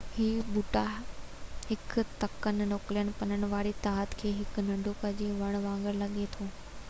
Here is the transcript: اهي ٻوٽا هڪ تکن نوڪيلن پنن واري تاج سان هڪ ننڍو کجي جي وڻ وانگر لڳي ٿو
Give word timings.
اهي 0.11 0.27
ٻوٽا 0.53 0.81
هڪ 1.71 2.05
تکن 2.23 2.63
نوڪيلن 2.71 3.11
پنن 3.19 3.47
واري 3.51 3.73
تاج 3.83 4.17
سان 4.23 4.33
هڪ 4.39 4.63
ننڍو 4.71 4.95
کجي 5.03 5.27
جي 5.27 5.39
وڻ 5.43 5.59
وانگر 5.67 6.01
لڳي 6.05 6.27
ٿو 6.37 6.49